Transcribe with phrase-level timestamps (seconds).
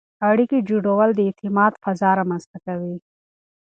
[0.29, 2.95] اړیکې جوړول د اعتماد فضا رامنځته کوي.